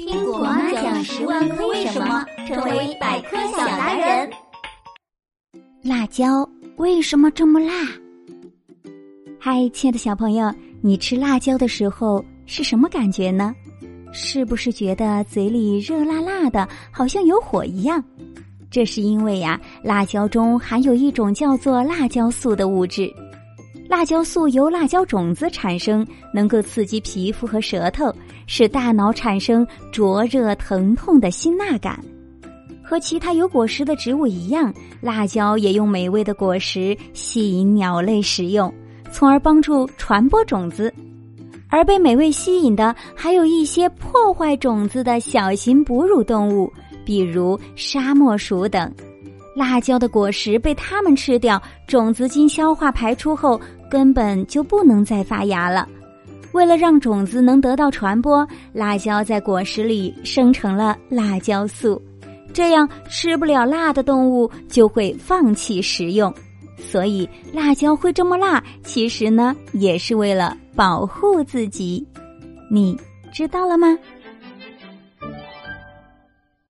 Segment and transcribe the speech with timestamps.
[0.00, 4.30] 听果妈讲十万个为什么，成为百科小达人。
[5.82, 7.86] 辣椒为什么这么辣？
[9.38, 10.50] 嗨，亲爱的小朋友，
[10.80, 13.54] 你吃辣椒的时候是什么感觉呢？
[14.10, 18.02] 是不是觉得嘴里热辣辣的，好像有火一样？
[18.70, 23.12] 这是因为呀，辣椒中含有一种叫做辣椒素的物质。
[23.90, 28.14] 辣椒素由辣椒种子产生，能够刺激皮肤和舌头，
[28.46, 31.98] 使大脑产生灼热疼痛的辛辣感。
[32.84, 38.72] 和其他有果实的植物一样，辣椒也用美味的果实吸引鸟类食用，
[39.10, 40.94] 从而帮助传播种子。
[41.68, 46.72] 而被美味吸引的，还有一些破坏种子的小型哺乳动物，
[47.04, 48.88] 比如沙漠鼠等。
[49.60, 53.60] 辣椒的果实被它们吃掉，种子经消化排出后，
[53.90, 55.86] 根本就不能再发芽了。
[56.52, 62.00] 为了让种子能得到传播，辣椒在果实里生成了辣椒素，
[62.54, 66.32] 这样吃不了辣的动物就会放弃食用。
[66.78, 72.02] 所以辣椒会这么辣，其实呢也是为了保护自己。
[72.70, 72.98] 你
[73.30, 73.88] 知道了吗？